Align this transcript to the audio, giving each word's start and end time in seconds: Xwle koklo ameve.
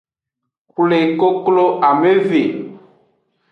Xwle 0.73 0.99
koklo 1.19 1.65
ameve. 1.89 2.43